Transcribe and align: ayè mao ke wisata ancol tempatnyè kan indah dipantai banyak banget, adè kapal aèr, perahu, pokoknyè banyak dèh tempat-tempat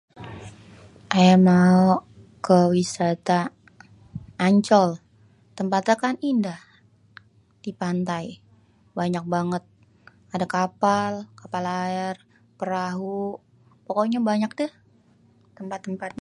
ayè 1.17 1.35
mao 1.47 1.85
ke 2.45 2.57
wisata 2.75 3.39
ancol 4.47 4.89
tempatnyè 5.57 5.95
kan 6.03 6.15
indah 6.29 6.61
dipantai 7.63 8.25
banyak 8.99 9.25
banget, 9.33 9.63
adè 10.33 10.45
kapal 10.55 11.13
aèr, 11.83 12.15
perahu, 12.57 13.17
pokoknyè 13.87 14.19
banyak 14.29 14.51
dèh 14.59 14.73
tempat-tempat 15.57 16.13